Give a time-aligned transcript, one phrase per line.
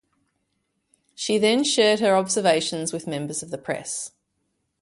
[1.13, 4.09] She then shared her observations with members of the press.